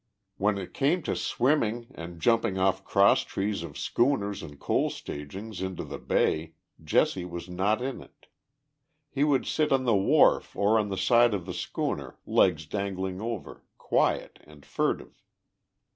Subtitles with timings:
[0.37, 5.83] When it came to swimming and jumping off crosstrees of schooners and coal stagings ii:to
[5.83, 6.53] the bav.
[6.83, 8.25] Jesse was not in it.
[9.11, 12.65] He would sit on the wharf or on */ the side of the schooner, legs
[12.65, 15.21] dangling over, quiet and furtive.